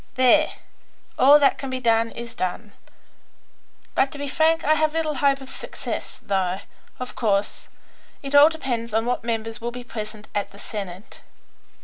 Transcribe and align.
There; 0.15 0.53
all 1.19 1.37
that 1.37 1.59
can 1.59 1.69
be 1.69 1.79
done 1.79 2.09
is 2.09 2.33
done, 2.33 2.71
but, 3.93 4.09
to 4.09 4.17
be 4.17 4.27
frank, 4.27 4.63
I 4.65 4.73
have 4.73 4.93
little 4.93 5.13
hope 5.17 5.41
of 5.41 5.49
success, 5.51 6.19
though, 6.25 6.61
of 6.97 7.13
course, 7.15 7.67
it 8.23 8.33
all 8.33 8.49
depends 8.49 8.95
on 8.95 9.05
what 9.05 9.23
members 9.23 9.61
will 9.61 9.69
be 9.69 9.83
present 9.83 10.27
at 10.33 10.49
the 10.49 10.57
Senate. 10.57 11.21